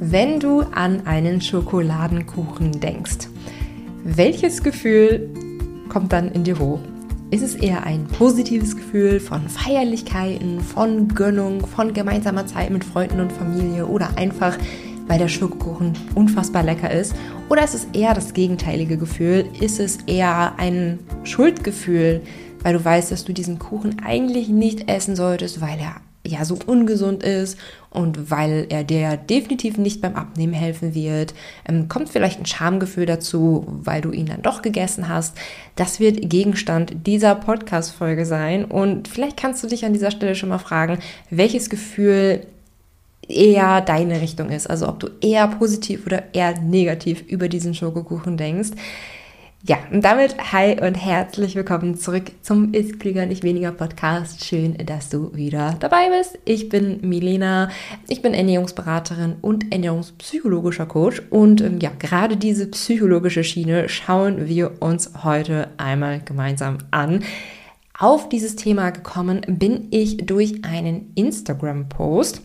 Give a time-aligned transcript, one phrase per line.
[0.00, 3.26] Wenn du an einen Schokoladenkuchen denkst,
[4.04, 5.28] welches Gefühl
[5.88, 6.78] kommt dann in dir hoch?
[7.30, 13.20] Ist es eher ein positives Gefühl von Feierlichkeiten, von Gönnung, von gemeinsamer Zeit mit Freunden
[13.20, 14.56] und Familie oder einfach
[15.08, 17.14] weil der Schokokuchen unfassbar lecker ist?
[17.48, 19.46] Oder ist es eher das gegenteilige Gefühl?
[19.60, 22.20] Ist es eher ein Schuldgefühl,
[22.62, 26.58] weil du weißt, dass du diesen Kuchen eigentlich nicht essen solltest, weil er ja so
[26.66, 27.58] ungesund ist
[27.90, 31.34] und weil er dir definitiv nicht beim Abnehmen helfen wird.
[31.66, 35.36] Ähm, kommt vielleicht ein Schamgefühl dazu, weil du ihn dann doch gegessen hast.
[35.76, 40.50] Das wird Gegenstand dieser Podcast-Folge sein und vielleicht kannst du dich an dieser Stelle schon
[40.50, 40.98] mal fragen,
[41.30, 42.46] welches Gefühl
[43.28, 44.68] eher deine Richtung ist.
[44.68, 48.70] Also ob du eher positiv oder eher negativ über diesen Schokokuchen denkst.
[49.64, 54.44] Ja, und damit hi und herzlich willkommen zurück zum Ist Klüger nicht weniger Podcast.
[54.44, 56.38] Schön, dass du wieder dabei bist.
[56.44, 57.68] Ich bin Milena,
[58.06, 64.80] ich bin Ernährungsberaterin und ernährungspsychologischer Coach und ähm, ja, gerade diese psychologische Schiene schauen wir
[64.80, 67.24] uns heute einmal gemeinsam an.
[68.00, 72.42] Auf dieses Thema gekommen bin ich durch einen Instagram-Post,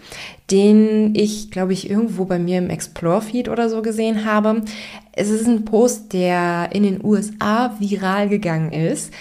[0.50, 4.64] den ich, glaube ich, irgendwo bei mir im Explore-Feed oder so gesehen habe.
[5.12, 9.14] Es ist ein Post, der in den USA viral gegangen ist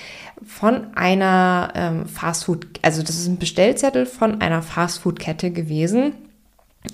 [0.43, 6.15] von einer ähm, Fastfood, also das ist ein Bestellzettel von einer Fastfood-Kette gewesen.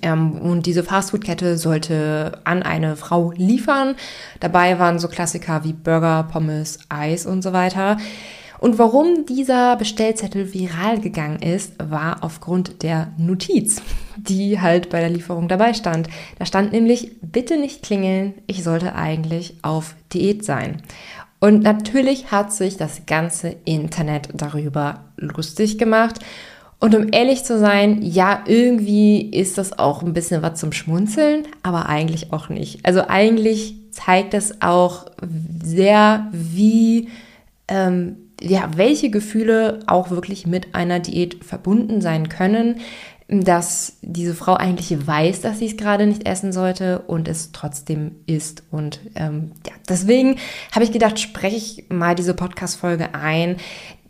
[0.03, 3.94] Ähm, und diese Fastfood-Kette sollte an eine Frau liefern.
[4.41, 7.99] Dabei waren so Klassiker wie Burger, Pommes, Eis und so weiter.
[8.58, 13.80] Und warum dieser Bestellzettel viral gegangen ist, war aufgrund der Notiz,
[14.16, 16.08] die halt bei der Lieferung dabei stand.
[16.38, 20.82] Da stand nämlich, bitte nicht klingeln, ich sollte eigentlich auf Diät sein.
[21.41, 26.19] Und natürlich hat sich das ganze Internet darüber lustig gemacht.
[26.80, 31.46] Und um ehrlich zu sein, ja, irgendwie ist das auch ein bisschen was zum Schmunzeln,
[31.62, 32.84] aber eigentlich auch nicht.
[32.86, 35.06] Also eigentlich zeigt es auch
[35.62, 37.08] sehr, wie
[37.66, 42.81] ähm, ja, welche Gefühle auch wirklich mit einer Diät verbunden sein können,
[43.28, 48.12] dass diese Frau eigentlich weiß, dass sie es gerade nicht essen sollte und es trotzdem
[48.26, 48.62] isst.
[48.71, 50.37] Und ähm, ja, deswegen
[50.72, 53.56] habe ich gedacht, spreche ich mal diese Podcast-Folge ein,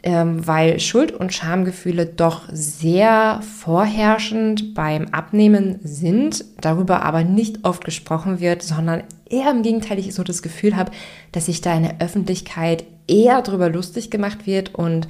[0.05, 7.85] ähm, weil Schuld- und Schamgefühle doch sehr vorherrschend beim Abnehmen sind, darüber aber nicht oft
[7.85, 10.93] gesprochen wird, sondern eher im Gegenteil ich so das Gefühl habe,
[11.33, 15.09] dass sich da in der Öffentlichkeit eher darüber lustig gemacht wird und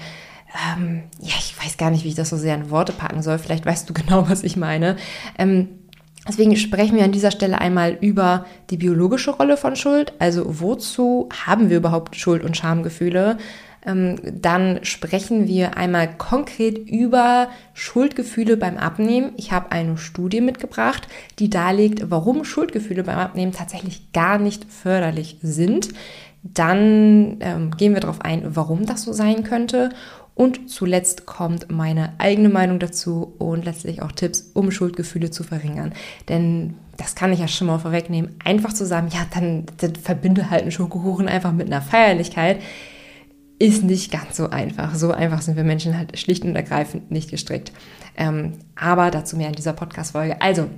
[0.74, 3.38] ähm, ja, ich weiß gar nicht, wie ich das so sehr in Worte packen soll.
[3.38, 4.96] Vielleicht weißt du genau, was ich meine.
[5.38, 5.68] Ähm,
[6.26, 10.12] Deswegen sprechen wir an dieser Stelle einmal über die biologische Rolle von Schuld.
[10.18, 13.38] Also wozu haben wir überhaupt Schuld- und Schamgefühle?
[13.86, 19.32] Ähm, dann sprechen wir einmal konkret über Schuldgefühle beim Abnehmen.
[19.36, 21.08] Ich habe eine Studie mitgebracht,
[21.38, 25.88] die darlegt, warum Schuldgefühle beim Abnehmen tatsächlich gar nicht förderlich sind.
[26.42, 29.90] Dann ähm, gehen wir darauf ein, warum das so sein könnte.
[30.34, 35.92] Und zuletzt kommt meine eigene Meinung dazu und letztlich auch Tipps, um Schuldgefühle zu verringern.
[36.28, 38.36] Denn das kann ich ja schon mal vorwegnehmen.
[38.44, 42.60] Einfach zu sagen, ja, dann, dann verbinde halt einen Schokokuchen einfach mit einer Feierlichkeit
[43.58, 44.94] ist nicht ganz so einfach.
[44.94, 47.72] So einfach sind wir Menschen halt schlicht und ergreifend nicht gestrickt.
[48.16, 50.40] Ähm, aber dazu mehr in dieser Podcast-Folge.
[50.40, 50.68] Also,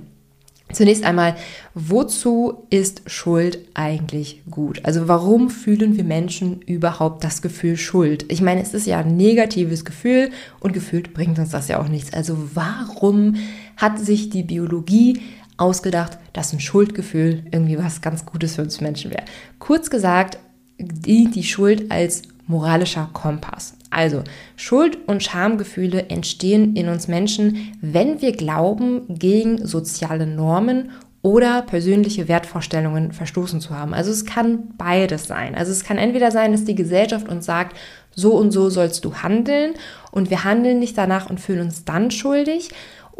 [0.73, 1.35] Zunächst einmal,
[1.73, 4.81] wozu ist Schuld eigentlich gut?
[4.83, 8.25] Also warum fühlen wir Menschen überhaupt das Gefühl Schuld?
[8.29, 10.29] Ich meine, es ist ja ein negatives Gefühl
[10.59, 12.13] und gefühlt bringt uns das ja auch nichts.
[12.13, 13.35] Also warum
[13.77, 15.21] hat sich die Biologie
[15.57, 19.25] ausgedacht, dass ein Schuldgefühl irgendwie was ganz Gutes für uns Menschen wäre?
[19.59, 20.39] Kurz gesagt,
[20.79, 23.75] dient die Schuld als moralischer Kompass.
[23.91, 24.23] Also
[24.55, 30.91] Schuld- und Schamgefühle entstehen in uns Menschen, wenn wir glauben, gegen soziale Normen
[31.21, 33.93] oder persönliche Wertvorstellungen verstoßen zu haben.
[33.93, 35.53] Also es kann beides sein.
[35.53, 37.77] Also es kann entweder sein, dass die Gesellschaft uns sagt,
[38.15, 39.73] so und so sollst du handeln
[40.11, 42.69] und wir handeln nicht danach und fühlen uns dann schuldig.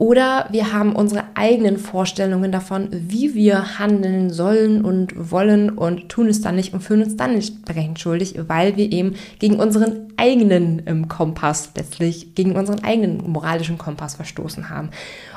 [0.01, 6.27] Oder wir haben unsere eigenen Vorstellungen davon, wie wir handeln sollen und wollen und tun
[6.27, 10.07] es dann nicht und fühlen uns dann nicht entsprechend schuldig, weil wir eben gegen unseren
[10.17, 14.89] eigenen ähm, Kompass, letztlich gegen unseren eigenen moralischen Kompass verstoßen haben.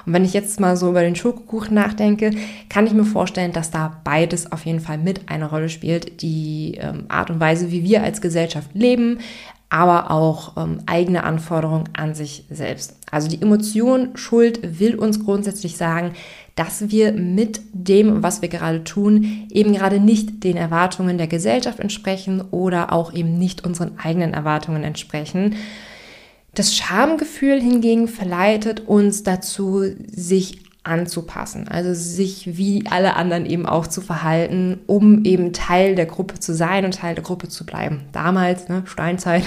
[0.07, 2.31] Und wenn ich jetzt mal so über den Schokokuchen nachdenke,
[2.71, 6.23] kann ich mir vorstellen, dass da beides auf jeden Fall mit eine Rolle spielt.
[6.23, 9.19] Die ähm, Art und Weise, wie wir als Gesellschaft leben,
[9.69, 12.97] aber auch ähm, eigene Anforderungen an sich selbst.
[13.11, 16.13] Also die Emotion Schuld will uns grundsätzlich sagen,
[16.55, 21.81] dass wir mit dem, was wir gerade tun, eben gerade nicht den Erwartungen der Gesellschaft
[21.81, 25.57] entsprechen oder auch eben nicht unseren eigenen Erwartungen entsprechen.
[26.55, 33.87] Das Schamgefühl hingegen verleitet uns dazu, sich anzupassen, also sich wie alle anderen eben auch
[33.87, 38.03] zu verhalten, um eben Teil der Gruppe zu sein und Teil der Gruppe zu bleiben.
[38.13, 39.45] Damals, ne, Steinzeit,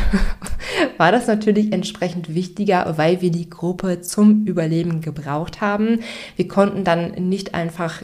[0.98, 6.00] war das natürlich entsprechend wichtiger, weil wir die Gruppe zum Überleben gebraucht haben.
[6.36, 8.02] Wir konnten dann nicht einfach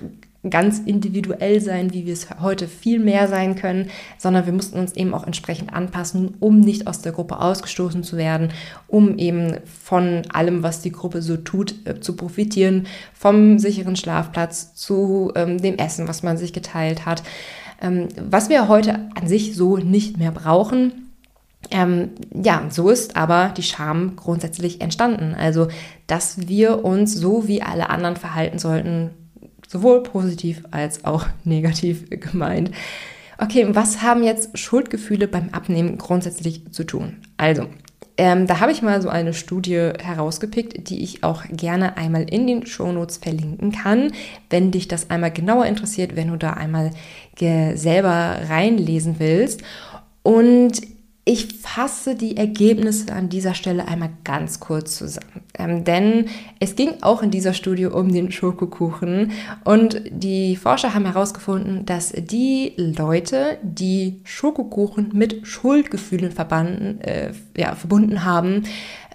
[0.50, 4.94] ganz individuell sein, wie wir es heute viel mehr sein können, sondern wir mussten uns
[4.94, 8.50] eben auch entsprechend anpassen, um nicht aus der Gruppe ausgestoßen zu werden,
[8.88, 14.76] um eben von allem, was die Gruppe so tut, äh, zu profitieren, vom sicheren Schlafplatz
[14.76, 17.24] zu ähm, dem Essen, was man sich geteilt hat,
[17.82, 21.10] ähm, was wir heute an sich so nicht mehr brauchen.
[21.72, 25.34] Ähm, ja, so ist aber die Scham grundsätzlich entstanden.
[25.34, 25.70] Also,
[26.08, 29.12] dass wir uns so wie alle anderen verhalten sollten,
[29.74, 32.72] sowohl positiv als auch negativ gemeint.
[33.40, 37.18] Okay, was haben jetzt Schuldgefühle beim Abnehmen grundsätzlich zu tun?
[37.36, 37.66] Also,
[38.16, 42.46] ähm, da habe ich mal so eine Studie herausgepickt, die ich auch gerne einmal in
[42.46, 44.14] den Shownotes verlinken kann,
[44.52, 46.92] wenn dich das einmal genauer interessiert, wenn du da einmal
[47.40, 49.64] selber reinlesen willst.
[50.22, 50.80] Und
[51.26, 55.42] ich fasse die Ergebnisse an dieser Stelle einmal ganz kurz zusammen.
[55.58, 56.26] Ähm, denn
[56.60, 59.32] es ging auch in dieser Studie um den Schokokuchen
[59.64, 67.76] und die Forscher haben herausgefunden, dass die Leute, die Schokokuchen mit Schuldgefühlen verbanden, äh, ja,
[67.76, 68.64] verbunden haben,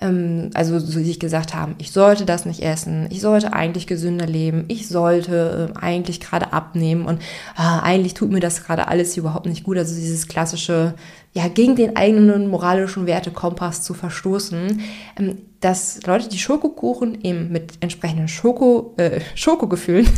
[0.01, 4.27] ähm, also so sich gesagt haben, ich sollte das nicht essen, ich sollte eigentlich gesünder
[4.27, 9.17] leben, ich sollte äh, eigentlich gerade abnehmen und äh, eigentlich tut mir das gerade alles
[9.17, 9.77] überhaupt nicht gut.
[9.77, 10.95] Also dieses klassische,
[11.33, 14.81] ja, gegen den eigenen moralischen Wertekompass zu verstoßen,
[15.19, 20.09] ähm, dass Leute, die Schokokuchen eben mit entsprechenden Schoko, äh, Schokogefühlen,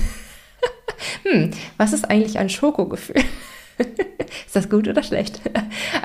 [1.24, 3.22] hm, was ist eigentlich ein Schokogefühl?
[4.46, 5.40] Ist das gut oder schlecht?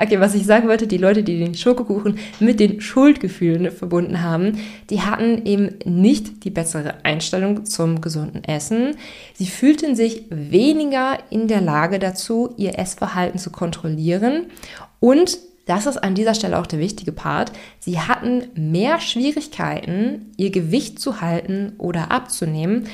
[0.00, 4.58] Okay, was ich sagen wollte, die Leute, die den Schokokuchen mit den Schuldgefühlen verbunden haben,
[4.90, 8.96] die hatten eben nicht die bessere Einstellung zum gesunden Essen.
[9.34, 14.46] Sie fühlten sich weniger in der Lage dazu, ihr Essverhalten zu kontrollieren
[15.00, 17.52] und das ist an dieser Stelle auch der wichtige Part.
[17.80, 22.86] Sie hatten mehr Schwierigkeiten, ihr Gewicht zu halten oder abzunehmen,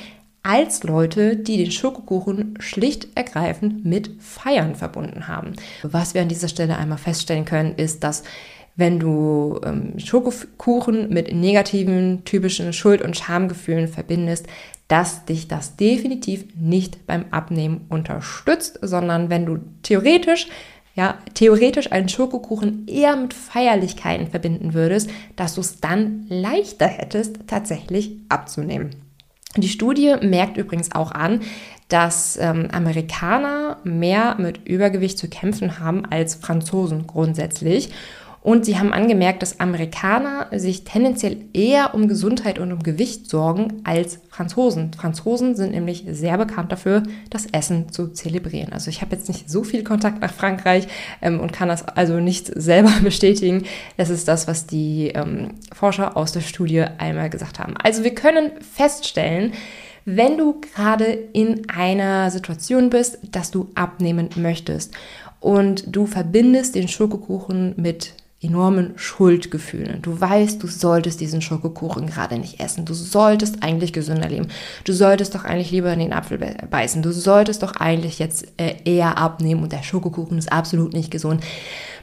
[0.43, 5.53] als Leute, die den Schokokuchen schlicht ergreifend mit Feiern verbunden haben.
[5.83, 8.25] Was wir an dieser Stelle einmal feststellen können, ist, dass
[8.75, 14.47] wenn du ähm, Schokokuchen mit negativen, typischen Schuld- und Schamgefühlen verbindest,
[14.89, 20.49] dass dich das definitiv nicht beim Abnehmen unterstützt, sondern wenn du theoretisch
[20.95, 27.47] ja, theoretisch einen Schokokuchen eher mit Feierlichkeiten verbinden würdest, dass du es dann leichter hättest,
[27.47, 28.91] tatsächlich abzunehmen.
[29.57, 31.41] Die Studie merkt übrigens auch an,
[31.89, 37.91] dass ähm, Amerikaner mehr mit Übergewicht zu kämpfen haben als Franzosen grundsätzlich.
[38.43, 43.83] Und sie haben angemerkt, dass Amerikaner sich tendenziell eher um Gesundheit und um Gewicht sorgen
[43.85, 44.93] als Franzosen.
[44.95, 48.73] Franzosen sind nämlich sehr bekannt dafür, das Essen zu zelebrieren.
[48.73, 50.89] Also ich habe jetzt nicht so viel Kontakt nach Frankreich
[51.21, 53.63] ähm, und kann das also nicht selber bestätigen.
[53.97, 57.75] Das ist das, was die ähm, Forscher aus der Studie einmal gesagt haben.
[57.81, 59.53] Also wir können feststellen,
[60.05, 64.93] wenn du gerade in einer Situation bist, dass du abnehmen möchtest
[65.39, 70.03] und du verbindest den Schokokuchen mit enormen Schuldgefühlen.
[70.03, 72.85] Du weißt, du solltest diesen Schokokuchen gerade nicht essen.
[72.85, 74.49] Du solltest eigentlich gesünder leben.
[74.85, 77.03] Du solltest doch eigentlich lieber in den Apfel beißen.
[77.03, 81.45] Du solltest doch eigentlich jetzt äh, eher abnehmen und der Schokokuchen ist absolut nicht gesund.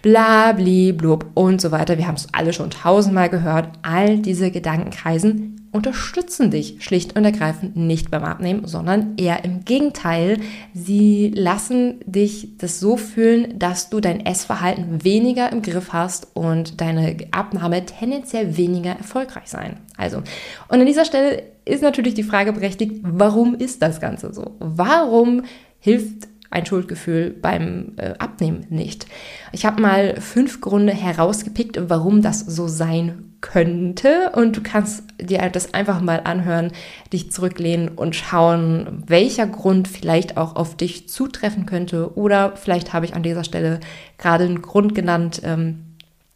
[0.02, 1.98] Bla, bli, blub und so weiter.
[1.98, 3.70] Wir haben es alle schon tausendmal gehört.
[3.82, 10.40] All diese Gedankenkreisen unterstützen dich schlicht und ergreifend nicht beim Abnehmen, sondern eher im Gegenteil.
[10.74, 16.82] Sie lassen dich das so fühlen, dass du dein Essverhalten weniger im Griff hast und
[16.82, 19.78] deine Abnahme tendenziell weniger erfolgreich sein.
[19.96, 24.56] Also, und an dieser Stelle ist natürlich die Frage berechtigt, warum ist das Ganze so?
[24.60, 25.44] Warum
[25.80, 29.06] hilft ein Schuldgefühl beim äh, Abnehmen nicht.
[29.52, 35.50] Ich habe mal fünf Gründe herausgepickt, warum das so sein könnte und du kannst dir
[35.50, 36.72] das einfach mal anhören,
[37.14, 43.06] dich zurücklehnen und schauen, welcher Grund vielleicht auch auf dich zutreffen könnte oder vielleicht habe
[43.06, 43.80] ich an dieser Stelle
[44.18, 45.86] gerade einen Grund genannt, ähm,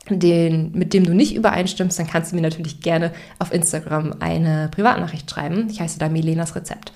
[0.10, 4.70] den, mit dem du nicht übereinstimmst, dann kannst du mir natürlich gerne auf Instagram eine
[4.70, 5.68] Privatnachricht schreiben.
[5.70, 6.92] Ich heiße da Milenas Rezept.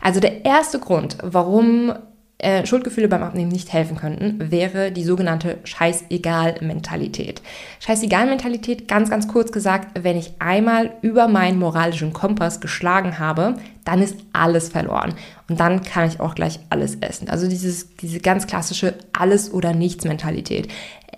[0.00, 1.92] Also der erste Grund, warum
[2.38, 7.40] äh, Schuldgefühle beim Abnehmen nicht helfen könnten, wäre die sogenannte Scheißegal-Mentalität.
[7.80, 14.02] Scheißegal-Mentalität, ganz, ganz kurz gesagt, wenn ich einmal über meinen moralischen Kompass geschlagen habe, dann
[14.02, 15.14] ist alles verloren.
[15.48, 17.30] Und dann kann ich auch gleich alles essen.
[17.30, 20.68] Also dieses, diese ganz klassische Alles- oder Nichts-Mentalität.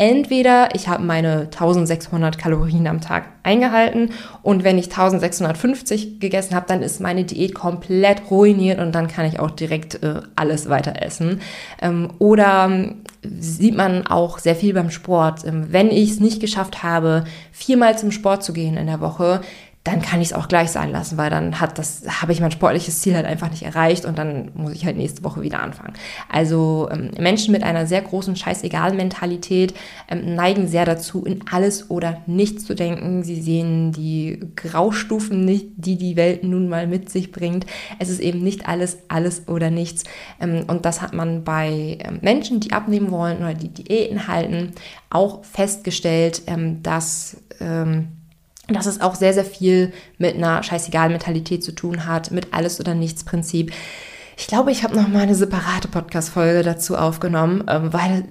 [0.00, 4.10] Entweder ich habe meine 1600 Kalorien am Tag eingehalten
[4.42, 9.26] und wenn ich 1650 gegessen habe, dann ist meine Diät komplett ruiniert und dann kann
[9.26, 11.40] ich auch direkt äh, alles weiter essen.
[11.82, 15.44] Ähm, oder ähm, sieht man auch sehr viel beim Sport.
[15.44, 19.40] Ähm, wenn ich es nicht geschafft habe, viermal zum Sport zu gehen in der Woche,
[19.88, 22.50] dann kann ich es auch gleich sein lassen, weil dann hat das, habe ich mein
[22.50, 25.95] sportliches Ziel halt einfach nicht erreicht und dann muss ich halt nächste Woche wieder anfangen.
[26.28, 29.75] Also ähm, Menschen mit einer sehr großen Scheißegal-Mentalität
[30.09, 33.25] ähm, neigen sehr dazu, in alles oder nichts zu denken.
[33.25, 37.64] Sie sehen die Graustufen nicht, die die Welt nun mal mit sich bringt.
[37.99, 40.04] Es ist eben nicht alles, alles oder nichts.
[40.38, 44.73] Ähm, und das hat man bei ähm, Menschen, die abnehmen wollen oder die Diäten halten,
[45.09, 48.17] auch festgestellt, ähm, dass ähm,
[48.68, 52.94] dass es auch sehr, sehr viel mit einer Scheißegal-Mentalität zu tun hat, mit Alles- oder
[52.94, 53.72] Nichts-Prinzip.
[54.40, 58.25] Ich glaube, ich habe noch mal eine separate Podcast-Folge dazu aufgenommen, ähm, weil,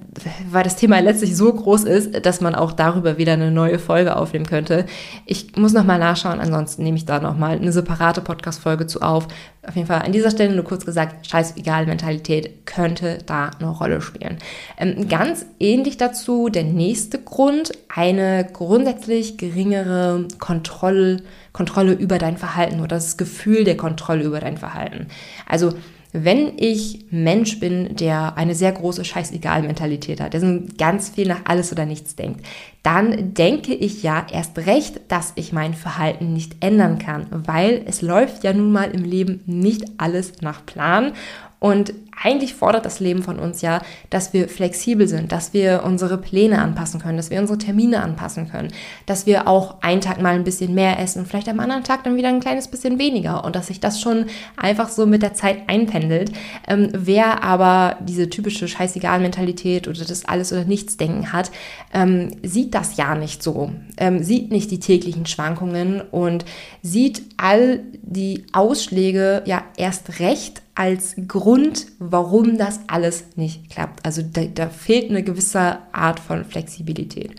[0.49, 4.15] weil das Thema letztlich so groß ist, dass man auch darüber wieder eine neue Folge
[4.15, 4.85] aufnehmen könnte.
[5.25, 9.01] Ich muss noch mal nachschauen, ansonsten nehme ich da noch mal eine separate Podcast-Folge zu
[9.01, 9.27] auf.
[9.67, 13.99] Auf jeden Fall an dieser Stelle nur kurz gesagt, scheißegal, Mentalität könnte da eine Rolle
[13.99, 14.37] spielen.
[14.77, 21.21] Ähm, ganz ähnlich dazu der nächste Grund, eine grundsätzlich geringere Kontrolle,
[21.51, 25.07] Kontrolle über dein Verhalten oder das Gefühl der Kontrolle über dein Verhalten.
[25.45, 25.73] Also
[26.13, 30.41] wenn ich Mensch bin, der eine sehr große Scheißegal-Mentalität hat, der
[30.77, 32.45] ganz viel nach alles oder nichts denkt,
[32.83, 38.01] dann denke ich ja erst recht, dass ich mein Verhalten nicht ändern kann, weil es
[38.01, 41.13] läuft ja nun mal im Leben nicht alles nach Plan.
[41.59, 46.17] Und eigentlich fordert das Leben von uns ja, dass wir flexibel sind, dass wir unsere
[46.17, 48.69] Pläne anpassen können, dass wir unsere Termine anpassen können,
[49.05, 52.17] dass wir auch einen Tag mal ein bisschen mehr essen, vielleicht am anderen Tag dann
[52.17, 55.67] wieder ein kleines bisschen weniger und dass sich das schon einfach so mit der Zeit
[55.67, 56.31] einpendelt.
[56.67, 61.51] Ähm, wer aber diese typische Scheißegal-Mentalität oder das Alles- oder Nichts-Denken hat,
[61.93, 66.45] ähm, sieht das ja nicht so, ähm, sieht nicht die täglichen Schwankungen und
[66.81, 74.05] sieht all die Ausschläge ja erst recht als Grund, warum das alles nicht klappt.
[74.05, 77.31] Also da, da fehlt eine gewisse Art von Flexibilität.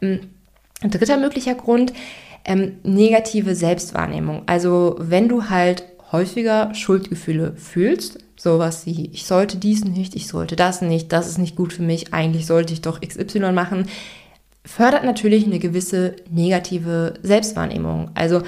[0.00, 0.20] Ähm,
[0.82, 1.92] ein dritter möglicher Grund,
[2.44, 4.42] ähm, negative Selbstwahrnehmung.
[4.46, 10.56] Also wenn du halt häufiger Schuldgefühle fühlst, sowas wie ich sollte dies nicht, ich sollte
[10.56, 13.86] das nicht, das ist nicht gut für mich, eigentlich sollte ich doch XY machen,
[14.64, 18.10] fördert natürlich eine gewisse negative Selbstwahrnehmung.
[18.14, 18.42] Also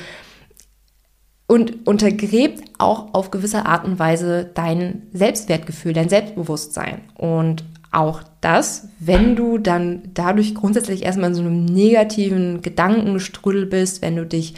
[1.49, 7.01] und untergräbt auch auf gewisse Art und Weise dein Selbstwertgefühl, dein Selbstbewusstsein.
[7.17, 14.03] Und auch das, wenn du dann dadurch grundsätzlich erstmal in so einem negativen Gedankenstrudel bist,
[14.03, 14.55] wenn du dich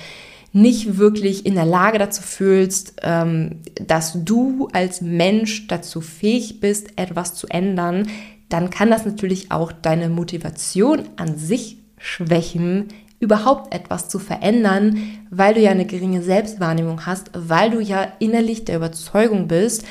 [0.53, 6.99] nicht wirklich in der Lage dazu fühlst, ähm, dass du als Mensch dazu fähig bist,
[6.99, 8.09] etwas zu ändern,
[8.49, 12.89] dann kann das natürlich auch deine Motivation an sich schwächen,
[13.21, 14.99] überhaupt etwas zu verändern,
[15.31, 19.85] weil du ja eine geringe Selbstwahrnehmung hast, weil du ja innerlich der Überzeugung bist,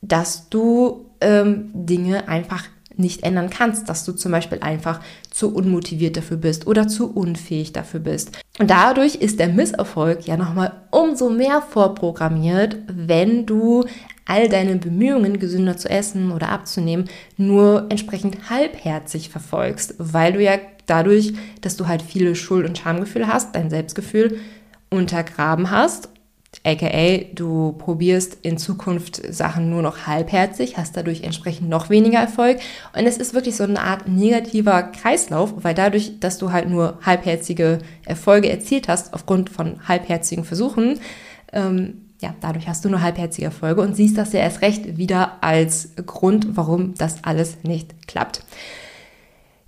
[0.00, 2.64] dass du ähm, Dinge einfach
[2.96, 5.00] nicht ändern kannst, dass du zum Beispiel einfach
[5.30, 8.38] zu unmotiviert dafür bist oder zu unfähig dafür bist.
[8.58, 13.84] Und dadurch ist der Misserfolg ja nochmal umso mehr vorprogrammiert, wenn du
[14.26, 20.58] all deine Bemühungen, gesünder zu essen oder abzunehmen, nur entsprechend halbherzig verfolgst, weil du ja
[20.86, 24.38] dadurch, dass du halt viele Schuld- und Schamgefühle hast, dein Selbstgefühl
[24.90, 26.08] untergraben hast
[26.64, 32.58] aka du probierst in Zukunft Sachen nur noch halbherzig, hast dadurch entsprechend noch weniger Erfolg.
[32.96, 36.98] Und es ist wirklich so eine Art negativer Kreislauf, weil dadurch, dass du halt nur
[37.02, 41.00] halbherzige Erfolge erzielt hast, aufgrund von halbherzigen Versuchen,
[41.52, 45.42] ähm, ja, dadurch hast du nur halbherzige Erfolge und siehst das ja erst recht wieder
[45.42, 48.42] als Grund, warum das alles nicht klappt.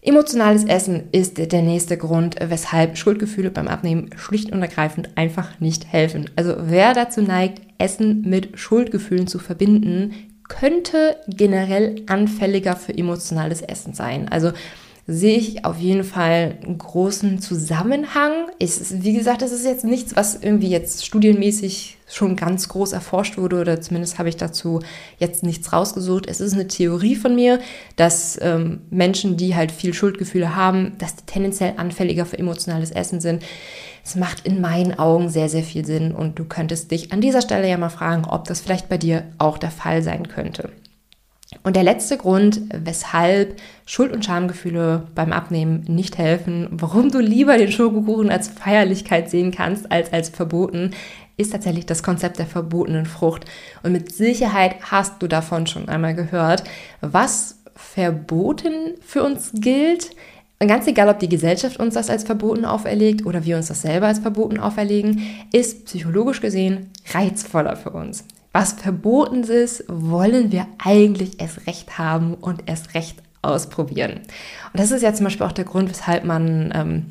[0.00, 5.92] Emotionales Essen ist der nächste Grund, weshalb Schuldgefühle beim Abnehmen schlicht und ergreifend einfach nicht
[5.92, 6.30] helfen.
[6.36, 10.14] Also wer dazu neigt, Essen mit Schuldgefühlen zu verbinden,
[10.48, 14.28] könnte generell anfälliger für emotionales Essen sein.
[14.28, 14.52] Also
[15.10, 18.30] sehe ich auf jeden Fall einen großen Zusammenhang.
[18.58, 23.38] Ist, wie gesagt, das ist jetzt nichts, was irgendwie jetzt studienmäßig schon ganz groß erforscht
[23.38, 24.80] wurde oder zumindest habe ich dazu
[25.18, 26.26] jetzt nichts rausgesucht.
[26.26, 27.58] Es ist eine Theorie von mir,
[27.96, 33.22] dass ähm, Menschen, die halt viel Schuldgefühle haben, dass die tendenziell anfälliger für emotionales Essen
[33.22, 33.42] sind.
[34.04, 37.40] Es macht in meinen Augen sehr, sehr viel Sinn und du könntest dich an dieser
[37.40, 40.70] Stelle ja mal fragen, ob das vielleicht bei dir auch der Fall sein könnte.
[41.62, 47.56] Und der letzte Grund, weshalb Schuld- und Schamgefühle beim Abnehmen nicht helfen, warum du lieber
[47.56, 50.90] den Schokokuchen als Feierlichkeit sehen kannst als als verboten,
[51.38, 53.46] ist tatsächlich das Konzept der verbotenen Frucht.
[53.82, 56.64] Und mit Sicherheit hast du davon schon einmal gehört,
[57.00, 60.10] was verboten für uns gilt.
[60.58, 63.82] Und ganz egal, ob die Gesellschaft uns das als verboten auferlegt oder wir uns das
[63.82, 70.66] selber als verboten auferlegen, ist psychologisch gesehen reizvoller für uns was verboten ist, wollen wir
[70.78, 74.20] eigentlich erst recht haben und erst recht ausprobieren.
[74.72, 77.06] Und das ist ja zum Beispiel auch der Grund, weshalb man ähm,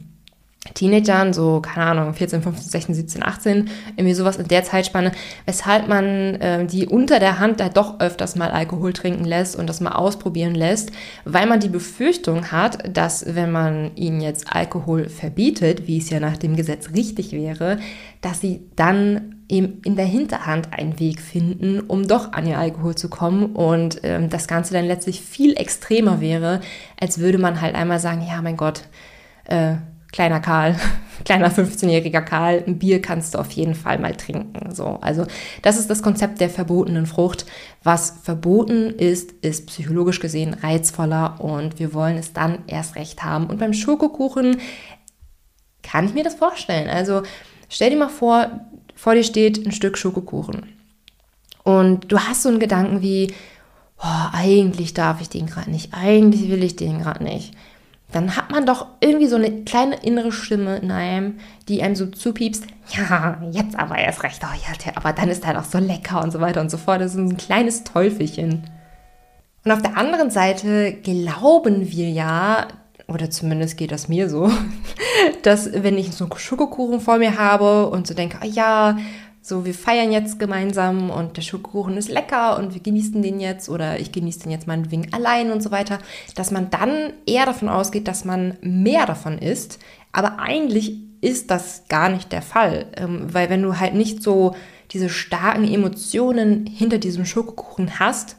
[0.73, 5.11] Teenagern, so, keine Ahnung, 14, 15, 16, 17, 18, irgendwie sowas in der Zeitspanne,
[5.45, 9.67] weshalb man äh, die unter der Hand da doch öfters mal Alkohol trinken lässt und
[9.67, 10.91] das mal ausprobieren lässt,
[11.25, 16.19] weil man die Befürchtung hat, dass wenn man ihnen jetzt Alkohol verbietet, wie es ja
[16.19, 17.79] nach dem Gesetz richtig wäre,
[18.21, 23.09] dass sie dann in der Hinterhand einen Weg finden, um doch an ihr Alkohol zu
[23.09, 26.59] kommen und ähm, das Ganze dann letztlich viel extremer wäre,
[26.99, 28.83] als würde man halt einmal sagen, ja, mein Gott,
[29.45, 29.75] äh,
[30.11, 30.75] kleiner Karl,
[31.25, 34.73] kleiner 15-jähriger Karl, ein Bier kannst du auf jeden Fall mal trinken.
[34.73, 35.25] So, also
[35.61, 37.45] das ist das Konzept der verbotenen Frucht.
[37.83, 43.47] Was verboten ist, ist psychologisch gesehen reizvoller und wir wollen es dann erst recht haben.
[43.47, 44.57] Und beim Schokokuchen
[45.83, 46.89] kann ich mir das vorstellen.
[46.89, 47.23] Also
[47.69, 50.65] stell dir mal vor, vor dir steht ein Stück Schokokuchen.
[51.63, 53.33] Und du hast so einen Gedanken wie,
[53.99, 57.53] oh, eigentlich darf ich den gerade nicht, eigentlich will ich den gerade nicht.
[58.11, 62.07] Dann hat man doch irgendwie so eine kleine innere Stimme in einem, die einem so
[62.07, 66.23] zupiepst, ja, jetzt aber erst recht, oh ja, aber dann ist er doch so lecker
[66.23, 67.01] und so weiter und so fort.
[67.01, 68.69] Das ist ein kleines Teufelchen.
[69.63, 72.67] Und auf der anderen Seite glauben wir ja,
[73.07, 74.51] oder zumindest geht das mir so,
[75.43, 78.97] dass wenn ich so einen Schokokuchen vor mir habe und so denke, oh ja,
[79.41, 83.69] so wir feiern jetzt gemeinsam und der Schokokuchen ist lecker und wir genießen den jetzt
[83.69, 85.99] oder ich genieße den jetzt meinetwegen allein und so weiter,
[86.35, 89.79] dass man dann eher davon ausgeht, dass man mehr davon isst,
[90.11, 94.53] aber eigentlich ist das gar nicht der Fall, ähm, weil wenn du halt nicht so
[94.91, 98.35] diese starken Emotionen hinter diesem Schokokuchen hast,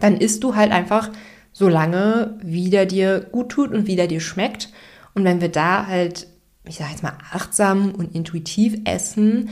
[0.00, 1.10] dann isst du halt einfach
[1.58, 4.68] solange wie der dir gut tut und wie der dir schmeckt.
[5.14, 6.26] Und wenn wir da halt,
[6.66, 9.48] ich sage jetzt mal, achtsam und intuitiv essen,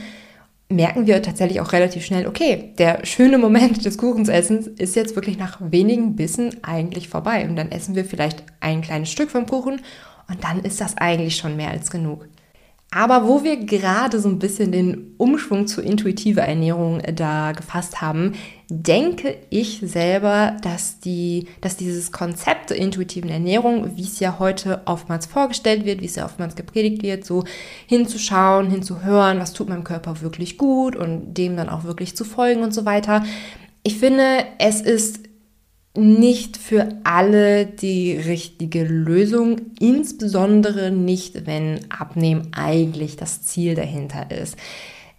[0.69, 5.39] merken wir tatsächlich auch relativ schnell, okay, der schöne Moment des Kuchensessens ist jetzt wirklich
[5.39, 7.49] nach wenigen Bissen eigentlich vorbei.
[7.49, 9.81] Und dann essen wir vielleicht ein kleines Stück vom Kuchen
[10.29, 12.27] und dann ist das eigentlich schon mehr als genug.
[12.91, 18.01] Aber wo wir gerade so ein bisschen den Umschwung zur intuitiven Ernährung äh, da gefasst
[18.01, 18.33] haben,
[18.69, 24.81] denke ich selber, dass, die, dass dieses Konzept der intuitiven Ernährung, wie es ja heute
[24.85, 27.43] oftmals vorgestellt wird, wie es ja oftmals gepredigt wird, so
[27.85, 32.63] hinzuschauen, hinzuhören, was tut meinem Körper wirklich gut und dem dann auch wirklich zu folgen
[32.63, 33.25] und so weiter.
[33.83, 35.19] Ich finde, es ist
[35.97, 44.57] nicht für alle die richtige Lösung, insbesondere nicht, wenn Abnehmen eigentlich das Ziel dahinter ist.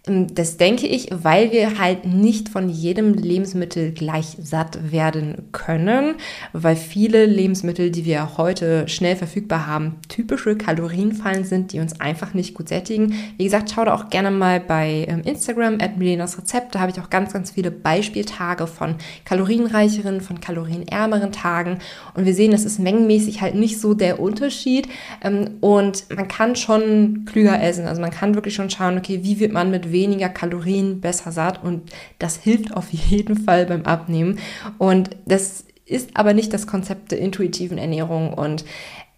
[0.07, 6.15] Ähm, das denke ich, weil wir halt nicht von jedem Lebensmittel gleich satt werden können,
[6.53, 12.33] weil viele Lebensmittel, die wir heute schnell verfügbar haben, typische Kalorienfallen sind, die uns einfach
[12.33, 13.13] nicht gut sättigen.
[13.37, 16.75] Wie gesagt, schau da auch gerne mal bei ähm, Instagram Milenas Rezept.
[16.75, 21.79] Da habe ich auch ganz, ganz viele Beispieltage von kalorienreicheren, von kalorienärmeren Tagen.
[22.13, 24.87] Und wir sehen, das ist mengenmäßig halt nicht so der Unterschied.
[25.23, 27.87] Ähm, und man kann schon klüger essen.
[27.87, 31.63] Also man kann wirklich schon schauen, okay, wie wird man mit weniger Kalorien besser satt
[31.63, 34.37] und das hilft auf jeden Fall beim Abnehmen.
[34.77, 38.63] Und das ist aber nicht das Konzept der intuitiven Ernährung und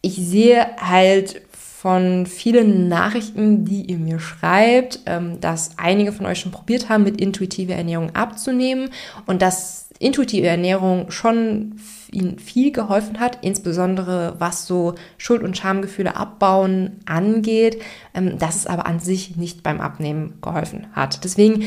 [0.01, 6.39] ich sehe halt von vielen Nachrichten, die ihr mir schreibt, ähm, dass einige von euch
[6.39, 8.89] schon probiert haben, mit intuitiver Ernährung abzunehmen
[9.25, 11.75] und dass intuitive Ernährung schon
[12.11, 17.81] ihnen viel geholfen hat, insbesondere was so Schuld- und Schamgefühle abbauen angeht,
[18.13, 21.23] ähm, dass es aber an sich nicht beim Abnehmen geholfen hat.
[21.23, 21.65] Deswegen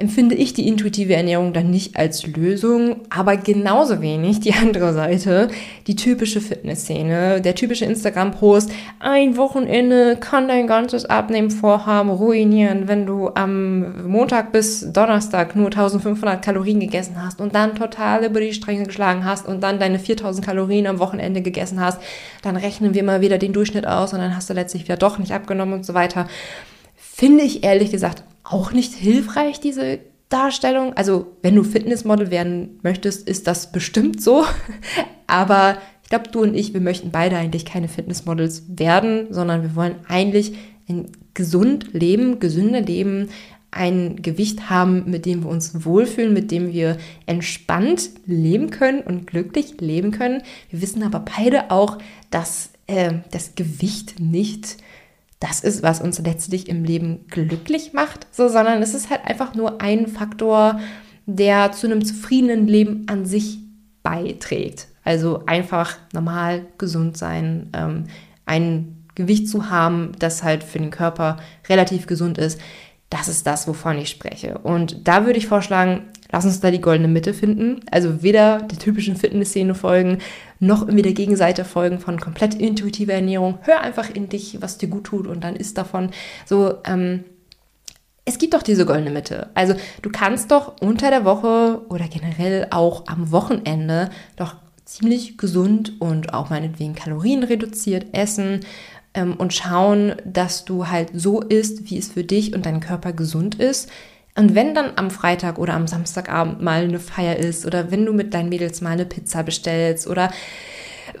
[0.00, 5.48] empfinde ich die intuitive Ernährung dann nicht als Lösung, aber genauso wenig die andere Seite,
[5.86, 13.28] die typische Fitnessszene, der typische Instagram-Post, ein Wochenende kann dein ganzes Abnehmvorhaben ruinieren, wenn du
[13.34, 18.84] am Montag bis Donnerstag nur 1500 Kalorien gegessen hast und dann total über die Stränge
[18.84, 22.00] geschlagen hast und dann deine 4000 Kalorien am Wochenende gegessen hast,
[22.42, 25.18] dann rechnen wir mal wieder den Durchschnitt aus und dann hast du letztlich wieder doch
[25.18, 26.26] nicht abgenommen und so weiter.
[26.96, 30.94] Finde ich ehrlich gesagt auch nicht hilfreich, diese Darstellung.
[30.94, 34.44] Also, wenn du Fitnessmodel werden möchtest, ist das bestimmt so.
[35.26, 39.76] Aber ich glaube, du und ich, wir möchten beide eigentlich keine Fitnessmodels werden, sondern wir
[39.76, 40.54] wollen eigentlich
[40.88, 43.28] ein gesund leben, gesünder leben,
[43.70, 49.28] ein Gewicht haben, mit dem wir uns wohlfühlen, mit dem wir entspannt leben können und
[49.28, 50.42] glücklich leben können.
[50.70, 51.98] Wir wissen aber beide auch,
[52.30, 54.78] dass äh, das Gewicht nicht
[55.40, 59.54] das ist, was uns letztlich im Leben glücklich macht, so, sondern es ist halt einfach
[59.54, 60.78] nur ein Faktor,
[61.26, 63.58] der zu einem zufriedenen Leben an sich
[64.02, 64.88] beiträgt.
[65.02, 68.04] Also einfach normal gesund sein, ähm,
[68.44, 72.60] ein Gewicht zu haben, das halt für den Körper relativ gesund ist.
[73.08, 74.58] Das ist das, wovon ich spreche.
[74.58, 77.80] Und da würde ich vorschlagen, lass uns da die goldene Mitte finden.
[77.90, 80.18] Also weder der typischen Fitnessszene folgen,
[80.58, 83.58] noch irgendwie der Gegenseite folgen von komplett intuitiver Ernährung.
[83.62, 86.10] Hör einfach in dich, was dir gut tut und dann isst davon.
[86.46, 87.24] So, ähm,
[88.24, 89.50] es gibt doch diese goldene Mitte.
[89.54, 96.00] Also du kannst doch unter der Woche oder generell auch am Wochenende doch ziemlich gesund
[96.00, 98.60] und auch meinetwegen kalorienreduziert essen
[99.14, 103.12] ähm, und schauen, dass du halt so isst, wie es für dich und deinen Körper
[103.12, 103.88] gesund ist.
[104.40, 108.14] Und wenn dann am Freitag oder am Samstagabend mal eine Feier ist oder wenn du
[108.14, 110.30] mit deinen Mädels mal eine Pizza bestellst oder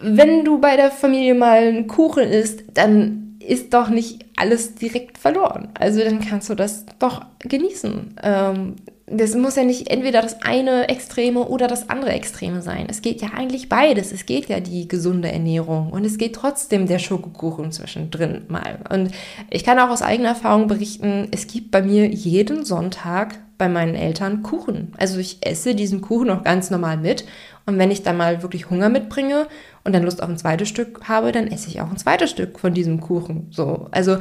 [0.00, 5.18] wenn du bei der Familie mal einen Kuchen isst, dann ist doch nicht alles direkt
[5.18, 5.68] verloren.
[5.78, 8.16] Also dann kannst du das doch genießen.
[8.22, 8.76] Ähm,
[9.10, 12.86] das muss ja nicht entweder das eine Extreme oder das andere Extreme sein.
[12.88, 14.12] Es geht ja eigentlich beides.
[14.12, 18.78] Es geht ja die gesunde Ernährung und es geht trotzdem der Schokokuchen zwischendrin mal.
[18.88, 19.10] Und
[19.50, 23.94] ich kann auch aus eigener Erfahrung berichten, es gibt bei mir jeden Sonntag bei meinen
[23.94, 24.92] Eltern Kuchen.
[24.96, 27.24] Also ich esse diesen Kuchen auch ganz normal mit.
[27.66, 29.46] Und wenn ich dann mal wirklich Hunger mitbringe
[29.84, 32.58] und dann Lust auf ein zweites Stück habe, dann esse ich auch ein zweites Stück
[32.58, 33.48] von diesem Kuchen.
[33.50, 34.18] So, also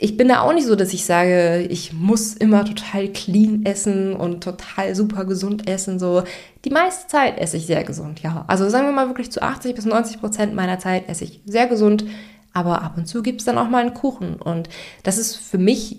[0.00, 4.14] ich bin da auch nicht so, dass ich sage, ich muss immer total clean essen
[4.14, 5.98] und total super gesund essen.
[5.98, 6.22] So
[6.64, 8.44] die meiste Zeit esse ich sehr gesund, ja.
[8.46, 11.66] Also sagen wir mal wirklich zu 80 bis 90 Prozent meiner Zeit esse ich sehr
[11.66, 12.04] gesund,
[12.52, 14.36] aber ab und zu gibt es dann auch mal einen Kuchen.
[14.36, 14.68] Und
[15.02, 15.96] das ist für mich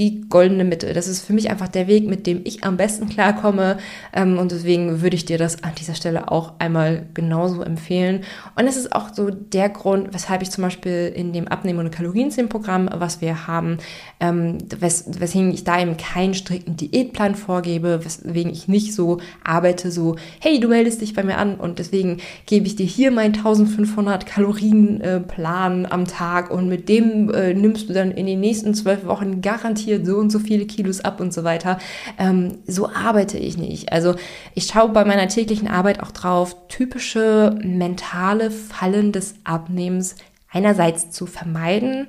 [0.00, 0.94] die goldene Mitte.
[0.94, 3.76] Das ist für mich einfach der Weg, mit dem ich am besten klarkomme.
[4.14, 8.22] Ähm, und deswegen würde ich dir das an dieser Stelle auch einmal genauso empfehlen.
[8.58, 11.90] Und es ist auch so der Grund, weshalb ich zum Beispiel in dem Abnehmen- und
[11.90, 13.76] Kalorienzählenprogramm, was wir haben,
[14.20, 19.90] ähm, wes weswegen ich da eben keinen strikten Diätplan vorgebe, weswegen ich nicht so arbeite,
[19.90, 23.34] so, hey, du meldest dich bei mir an und deswegen gebe ich dir hier meinen
[23.34, 28.72] 1500 Kalorienplan äh, am Tag und mit dem äh, nimmst du dann in den nächsten
[28.72, 31.78] zwölf Wochen garantiert garantiert so und so viele Kilos ab und so weiter.
[32.18, 33.92] Ähm, so arbeite ich nicht.
[33.92, 34.14] Also
[34.54, 40.16] ich schaue bei meiner täglichen Arbeit auch drauf, typische mentale Fallen des Abnehmens
[40.50, 42.08] einerseits zu vermeiden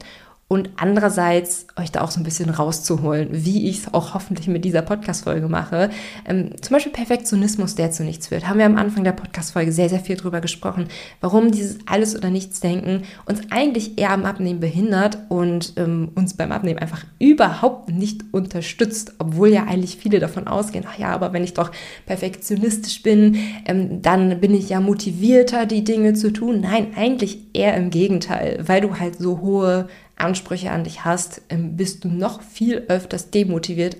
[0.51, 4.65] und andererseits euch da auch so ein bisschen rauszuholen, wie ich es auch hoffentlich mit
[4.65, 5.91] dieser Podcast-Folge mache.
[6.27, 8.49] Ähm, zum Beispiel Perfektionismus, der zu nichts führt.
[8.49, 10.89] Haben wir am Anfang der Podcast-Folge sehr, sehr viel drüber gesprochen,
[11.21, 16.51] warum dieses Alles- oder Nichts-Denken uns eigentlich eher am Abnehmen behindert und ähm, uns beim
[16.51, 21.45] Abnehmen einfach überhaupt nicht unterstützt, obwohl ja eigentlich viele davon ausgehen, ach ja, aber wenn
[21.45, 21.71] ich doch
[22.05, 26.59] perfektionistisch bin, ähm, dann bin ich ja motivierter, die Dinge zu tun.
[26.59, 29.87] Nein, eigentlich eher im Gegenteil, weil du halt so hohe
[30.21, 33.97] Ansprüche an dich hast, ähm, bist du noch viel öfters demotiviert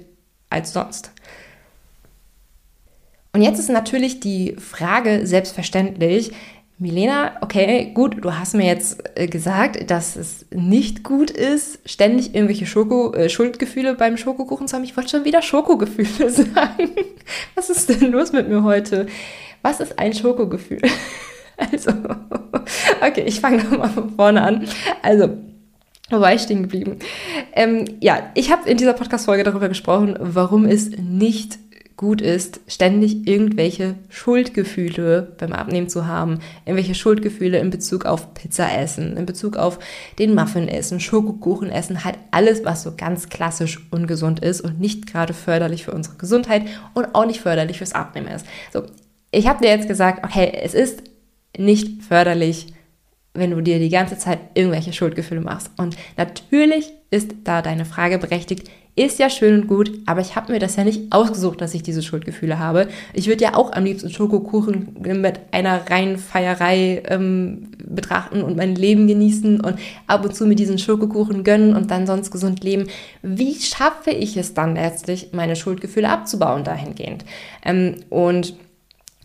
[0.50, 1.12] als sonst.
[3.34, 6.32] Und jetzt ist natürlich die Frage selbstverständlich,
[6.82, 12.34] Milena, okay, gut, du hast mir jetzt äh, gesagt, dass es nicht gut ist, ständig
[12.34, 14.84] irgendwelche Schoko, äh, Schuldgefühle beim Schokokuchen zu haben.
[14.84, 16.90] Ich wollte schon wieder Schokogefühle sagen.
[17.54, 19.06] Was ist denn los mit mir heute?
[19.62, 20.82] Was ist ein Schokogefühl?
[21.72, 21.92] Also,
[23.08, 24.68] okay, ich fange nochmal von vorne an.
[25.04, 25.30] Also,
[26.12, 26.98] wo war ich stehen geblieben?
[27.54, 31.58] Ähm, ja, ich habe in dieser Podcast-Folge darüber gesprochen, warum es nicht
[32.02, 38.76] gut ist, ständig irgendwelche Schuldgefühle beim Abnehmen zu haben, irgendwelche Schuldgefühle in Bezug auf Pizza
[38.76, 39.78] essen, in Bezug auf
[40.18, 45.06] den Muffin essen, Schokokuchen essen, halt alles, was so ganz klassisch ungesund ist und nicht
[45.06, 46.64] gerade förderlich für unsere Gesundheit
[46.96, 48.48] und auch nicht förderlich fürs Abnehmen ist.
[48.74, 48.82] So,
[49.30, 51.04] ich habe dir jetzt gesagt, okay, es ist
[51.56, 52.74] nicht förderlich,
[53.34, 55.72] wenn du dir die ganze Zeit irgendwelche Schuldgefühle machst.
[55.78, 60.52] Und natürlich ist da deine Frage berechtigt, ist ja schön und gut, aber ich habe
[60.52, 62.90] mir das ja nicht ausgesucht, dass ich diese Schuldgefühle habe.
[63.14, 68.76] Ich würde ja auch am liebsten Schokokuchen mit einer reinen Feierei ähm, betrachten und mein
[68.76, 72.88] Leben genießen und ab und zu mit diesen Schokokuchen gönnen und dann sonst gesund leben.
[73.22, 77.24] Wie schaffe ich es dann letztlich, meine Schuldgefühle abzubauen dahingehend?
[77.64, 78.56] Ähm, und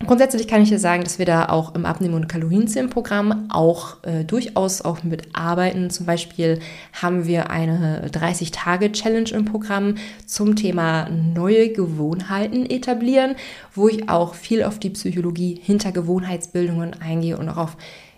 [0.05, 4.23] Grundsätzlich kann ich dir sagen, dass wir da auch im Abnehmen- und Kalorienzählenprogramm auch äh,
[4.23, 5.89] durchaus auch mitarbeiten.
[5.89, 6.59] Zum Beispiel
[6.93, 9.95] haben wir eine 30-Tage-Challenge im Programm
[10.27, 13.35] zum Thema neue Gewohnheiten etablieren,
[13.73, 17.77] wo ich auch viel auf die Psychologie hinter Gewohnheitsbildungen eingehe und auch auf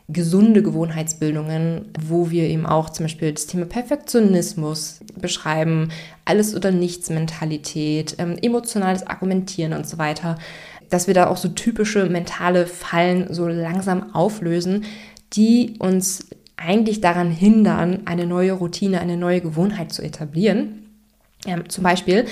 [0.10, 5.90] gesunde Gewohnheitsbildungen, wo wir eben auch zum Beispiel das Thema Perfektionismus beschreiben,
[6.26, 10.38] alles oder nichts Mentalität, ähm, emotionales Argumentieren und so weiter
[10.90, 14.86] dass wir da auch so typische mentale Fallen so langsam auflösen,
[15.34, 20.90] die uns eigentlich daran hindern, eine neue Routine, eine neue Gewohnheit zu etablieren.
[21.46, 22.26] Ähm, zum Beispiel,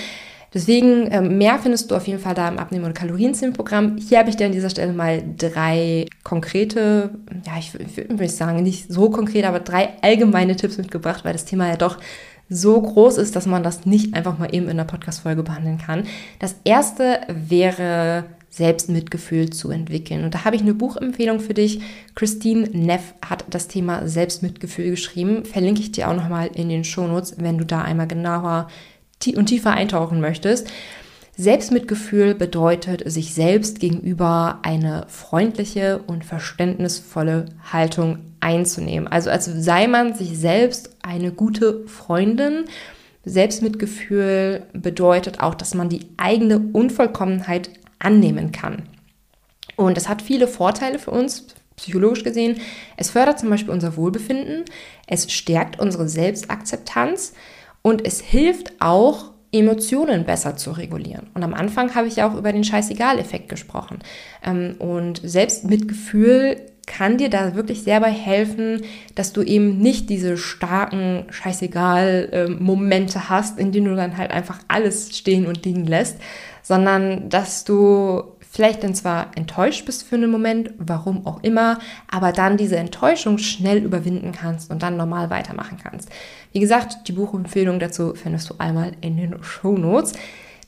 [0.53, 3.97] deswegen ähm, mehr findest du auf jeden Fall da im Abnehmen- und Kalorienzählenprogramm.
[3.97, 7.11] Hier habe ich dir an dieser Stelle mal drei konkrete,
[7.45, 11.67] ja, ich, würde sagen, nicht so konkret, aber drei allgemeine Tipps mitgebracht, weil das Thema
[11.69, 11.97] ja doch
[12.49, 16.03] so groß ist, dass man das nicht einfach mal eben in einer Podcast-Folge behandeln kann.
[16.39, 18.25] Das erste wäre
[18.57, 20.23] Selbstmitgefühl zu entwickeln.
[20.23, 21.81] Und da habe ich eine Buchempfehlung für dich.
[22.15, 25.45] Christine Neff hat das Thema Selbstmitgefühl geschrieben.
[25.45, 28.67] Verlinke ich dir auch nochmal in den Shownotes, wenn du da einmal genauer
[29.35, 30.67] und tiefer eintauchen möchtest.
[31.37, 39.07] Selbstmitgefühl bedeutet, sich selbst gegenüber eine freundliche und verständnisvolle Haltung einzunehmen.
[39.07, 42.65] Also als sei man sich selbst eine gute Freundin.
[43.23, 48.83] Selbstmitgefühl bedeutet auch, dass man die eigene Unvollkommenheit annehmen kann.
[49.75, 52.59] Und das hat viele Vorteile für uns, psychologisch gesehen.
[52.97, 54.65] Es fördert zum Beispiel unser Wohlbefinden,
[55.05, 57.33] es stärkt unsere Selbstakzeptanz
[57.81, 61.27] und es hilft auch, Emotionen besser zu regulieren.
[61.33, 63.99] Und am Anfang habe ich ja auch über den Scheißegal-Effekt gesprochen.
[64.43, 68.83] Ähm, und Selbstmitgefühl kann dir da wirklich sehr bei helfen,
[69.15, 75.17] dass du eben nicht diese starken Scheißegal-Momente hast, in denen du dann halt einfach alles
[75.17, 76.17] stehen und liegen lässt,
[76.67, 81.79] sondern dass du vielleicht dann zwar enttäuscht bist für einen Moment, warum auch immer,
[82.11, 86.09] aber dann diese Enttäuschung schnell überwinden kannst und dann normal weitermachen kannst.
[86.51, 90.11] Wie gesagt, die Buchempfehlung dazu findest du einmal in den Show Notes.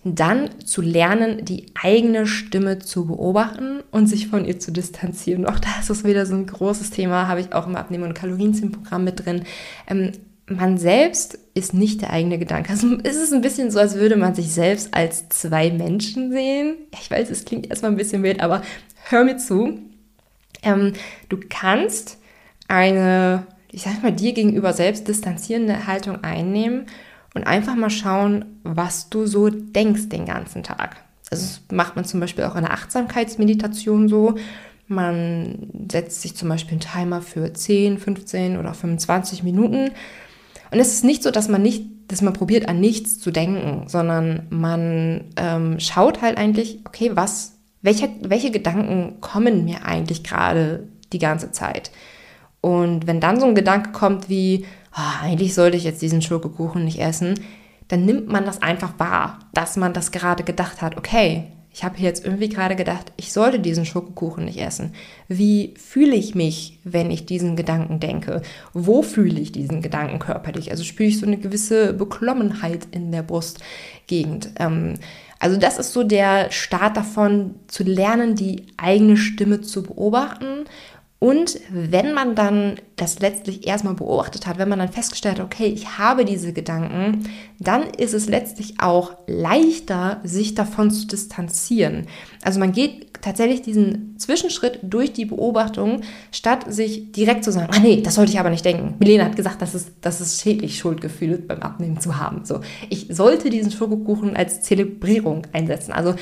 [0.06, 5.46] Dann zu lernen, die eigene Stimme zu beobachten und sich von ihr zu distanzieren.
[5.46, 9.04] Auch das ist wieder so ein großes Thema, habe ich auch im Abnehmen- und Kalorienzielprogramm
[9.04, 9.44] mit drin.
[9.86, 10.14] Ähm,
[10.50, 12.72] man selbst ist nicht der eigene Gedanke.
[12.72, 16.76] Also ist es ein bisschen so, als würde man sich selbst als zwei Menschen sehen.
[17.00, 18.64] Ich weiß, es klingt erstmal ein bisschen wild, aber
[19.10, 19.80] hör mir zu.
[20.64, 20.94] Ähm,
[21.30, 22.18] du kannst
[22.68, 26.88] eine, ich sag mal, dir gegenüber selbst distanzierende Haltung einnehmen
[27.36, 30.98] und einfach mal schauen, was du so denkst den ganzen Tag.
[31.30, 34.36] Also das macht man zum Beispiel auch in der Achtsamkeitsmeditation so.
[34.88, 39.92] Man setzt sich zum Beispiel einen Timer für 10, 15 oder 25 Minuten
[40.72, 43.88] und es ist nicht so, dass man nicht, dass man probiert, an nichts zu denken,
[43.88, 50.88] sondern man ähm, schaut halt eigentlich, okay, was, welche, welche Gedanken kommen mir eigentlich gerade
[51.12, 51.92] die ganze Zeit?
[52.62, 56.84] Und wenn dann so ein Gedanke kommt wie, oh, eigentlich sollte ich jetzt diesen Schokokuchen
[56.84, 57.36] nicht essen,
[57.88, 61.48] dann nimmt man das einfach wahr, dass man das gerade gedacht hat, okay,
[61.80, 64.94] ich habe jetzt irgendwie gerade gedacht, ich sollte diesen Schokokuchen nicht essen.
[65.30, 68.42] Wie fühle ich mich, wenn ich diesen Gedanken denke?
[68.74, 70.72] Wo fühle ich diesen Gedanken körperlich?
[70.72, 74.50] Also spüre ich so eine gewisse Beklommenheit in der Brustgegend.
[74.60, 74.96] Ähm,
[75.40, 80.66] also das ist so der Start davon, zu lernen, die eigene Stimme zu beobachten
[81.20, 85.66] und wenn man dann das letztlich erstmal beobachtet hat, wenn man dann festgestellt hat, okay,
[85.66, 87.30] ich habe diese Gedanken,
[87.60, 92.08] dann ist es letztlich auch leichter, sich davon zu distanzieren.
[92.42, 97.80] Also man geht tatsächlich diesen Zwischenschritt durch die Beobachtung, statt sich direkt zu sagen, ah
[97.80, 98.96] nee, das sollte ich aber nicht denken.
[99.00, 102.46] Milena hat gesagt, dass es, dass es schädlich, Schuldgefühle beim Abnehmen zu haben.
[102.46, 105.92] So, ich sollte diesen Schokokuchen als Zelebrierung einsetzen.
[105.92, 106.16] Also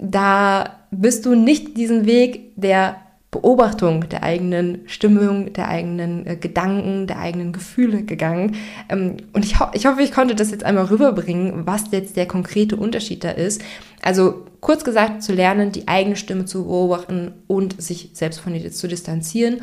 [0.00, 2.96] da bist du nicht diesen Weg der
[3.32, 8.56] Beobachtung der eigenen Stimmung, der eigenen äh, Gedanken, der eigenen Gefühle gegangen.
[8.90, 12.26] Ähm, und ich, ho ich hoffe, ich konnte das jetzt einmal rüberbringen, was jetzt der
[12.26, 13.62] konkrete Unterschied da ist.
[14.02, 18.70] Also kurz gesagt, zu lernen, die eigene Stimme zu beobachten und sich selbst von ihr
[18.70, 19.62] zu distanzieren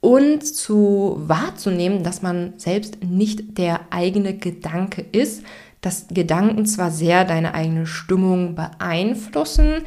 [0.00, 5.42] und zu wahrzunehmen, dass man selbst nicht der eigene Gedanke ist,
[5.82, 9.82] dass Gedanken zwar sehr deine eigene Stimmung beeinflussen,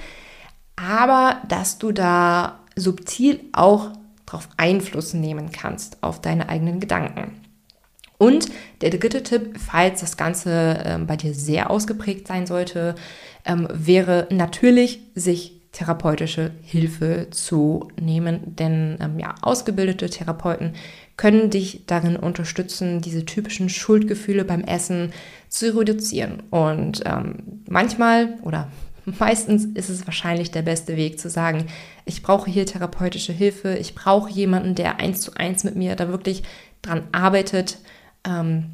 [0.76, 3.92] aber dass du da subtil auch
[4.26, 7.40] darauf Einfluss nehmen kannst auf deine eigenen Gedanken.
[8.18, 8.48] Und
[8.82, 12.96] der dritte Tipp, falls das Ganze ähm, bei dir sehr ausgeprägt sein sollte,
[13.46, 18.56] ähm, wäre natürlich, sich therapeutische Hilfe zu nehmen.
[18.56, 20.74] Denn ähm, ja, ausgebildete Therapeuten
[21.18, 25.12] können dich darin unterstützen, diese typischen Schuldgefühle beim Essen
[25.50, 26.44] zu reduzieren.
[26.50, 28.70] Und ähm, manchmal oder
[29.06, 31.68] meistens ist es wahrscheinlich der beste Weg zu sagen,
[32.06, 36.08] ich brauche hier therapeutische Hilfe, ich brauche jemanden, der eins zu eins mit mir da
[36.10, 36.44] wirklich
[36.82, 37.78] dran arbeitet.
[38.26, 38.72] Ähm,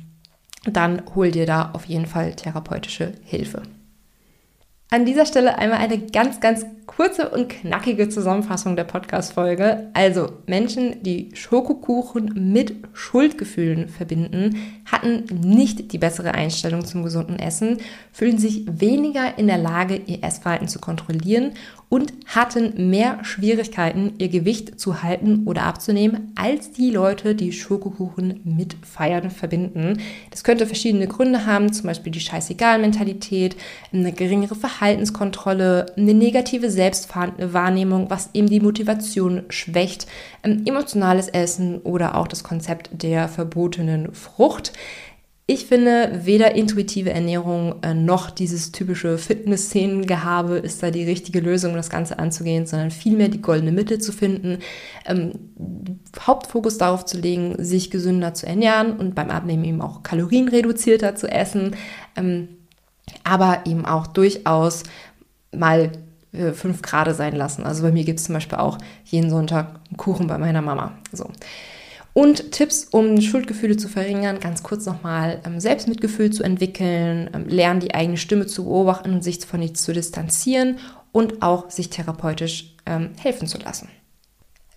[0.65, 3.63] dann hol dir da auf jeden Fall therapeutische Hilfe.
[4.91, 9.91] An dieser Stelle einmal eine ganz, ganz kurze und knackige Zusammenfassung der Podcast-Folge.
[9.93, 14.57] Also, Menschen, die Schokokuchen mit Schuldgefühlen verbinden,
[14.91, 17.77] hatten nicht die bessere Einstellung zum gesunden Essen,
[18.11, 21.51] fühlen sich weniger in der Lage, ihr Essverhalten zu kontrollieren
[21.89, 28.41] und hatten mehr Schwierigkeiten, ihr Gewicht zu halten oder abzunehmen, als die Leute, die Schokokuchen
[28.43, 29.99] mit Feiern verbinden.
[30.31, 33.55] Das könnte verschiedene Gründe haben, zum Beispiel die Scheißegal-Mentalität,
[33.91, 40.07] eine geringere Verhaltenskontrolle, eine negative Selbstwahrnehmung, was eben die Motivation schwächt,
[40.41, 44.71] emotionales Essen oder auch das Konzept der verbotenen Frucht.
[45.47, 51.71] Ich finde, weder intuitive Ernährung äh, noch dieses typische Fitness-Szenen-Gehabe ist da die richtige Lösung,
[51.71, 54.59] um das Ganze anzugehen, sondern vielmehr die goldene Mitte zu finden,
[55.05, 55.33] ähm,
[56.21, 61.27] Hauptfokus darauf zu legen, sich gesünder zu ernähren und beim Abnehmen eben auch kalorienreduzierter zu
[61.27, 61.75] essen,
[62.15, 62.58] ähm,
[63.23, 64.83] aber eben auch durchaus
[65.55, 65.91] mal
[66.31, 67.63] äh, fünf Grade sein lassen.
[67.63, 70.93] Also bei mir gibt es zum Beispiel auch jeden Sonntag einen Kuchen bei meiner Mama.
[71.11, 71.29] So.
[72.13, 77.79] Und Tipps, um Schuldgefühle zu verringern, ganz kurz nochmal, ähm, Selbstmitgefühl zu entwickeln, ähm, lernen,
[77.79, 80.77] die eigene Stimme zu beobachten und sich von nichts zu distanzieren
[81.11, 83.89] und auch sich therapeutisch ähm, helfen zu lassen.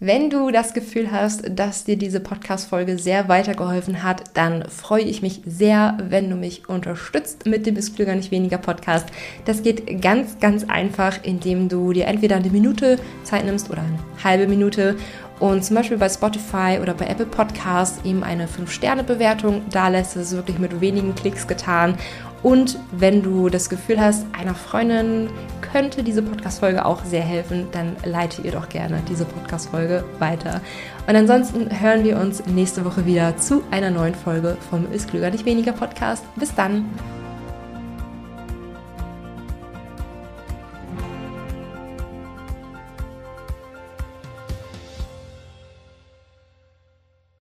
[0.04, 5.22] Wenn du das Gefühl hast, dass dir diese Podcast-Folge sehr weitergeholfen hat, dann freue ich
[5.22, 9.06] mich sehr, wenn du mich unterstützt mit dem Ist Klüger nicht weniger Podcast.
[9.44, 14.24] Das geht ganz, ganz einfach, indem du dir entweder eine Minute Zeit nimmst oder eine
[14.24, 14.96] halbe Minute
[15.42, 20.14] und zum Beispiel bei Spotify oder bei Apple Podcasts eben eine 5-Sterne-Bewertung da lässt.
[20.14, 21.96] Das ist wirklich mit wenigen Klicks getan.
[22.44, 27.96] Und wenn du das Gefühl hast, einer Freundin könnte diese Podcast-Folge auch sehr helfen, dann
[28.04, 30.60] leite ihr doch gerne diese Podcast-Folge weiter.
[31.08, 35.30] Und ansonsten hören wir uns nächste Woche wieder zu einer neuen Folge vom Ist Klüger
[35.30, 36.22] nicht weniger Podcast.
[36.36, 36.84] Bis dann!